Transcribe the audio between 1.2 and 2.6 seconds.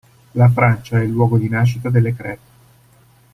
di nascita delle crepes.